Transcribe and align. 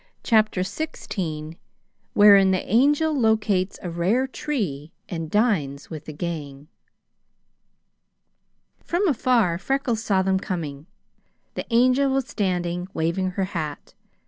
CHAPTER 0.23 0.61
XVI 0.61 1.57
Wherein 2.13 2.49
the 2.49 2.65
Angel 2.65 3.13
Locates 3.13 3.77
a 3.83 3.91
Rare 3.91 4.25
Tree 4.25 4.91
and 5.07 5.29
Dines 5.29 5.91
with 5.91 6.05
the 6.05 6.11
Gang 6.11 6.67
From 8.83 9.07
afar 9.07 9.59
Freckles 9.59 10.01
saw 10.03 10.23
them 10.23 10.39
coming. 10.39 10.87
The 11.53 11.67
Angel 11.69 12.09
was 12.09 12.25
standing, 12.27 12.87
waving 12.95 13.29
her 13.37 13.43
hat. 13.53 13.93